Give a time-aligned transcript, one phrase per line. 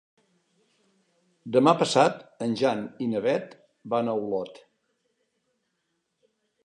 [1.57, 3.53] Demà passat en Jan i na Beth
[3.95, 4.59] van a Olot.